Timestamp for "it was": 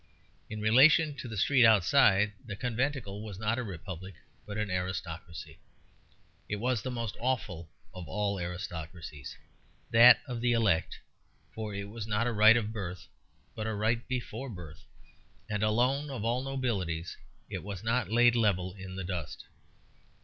6.49-6.81, 11.75-12.07, 17.47-17.83